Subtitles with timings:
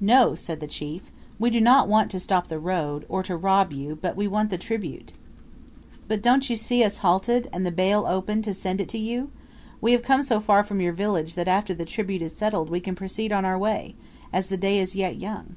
[0.00, 1.10] "No," said the chief;
[1.40, 4.50] "we do not want to stop the road, or to rob you; but we want
[4.50, 5.14] the tribute."
[6.06, 9.32] "But don't you see us halted, and the bale opened to send it to you?
[9.80, 12.78] We have come so far from your village that after the tribute is settled we
[12.78, 13.96] can proceed on our way,
[14.32, 15.56] as the day is yet young."